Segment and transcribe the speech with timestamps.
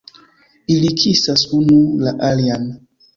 [0.75, 2.67] Ili kisas unu la alian!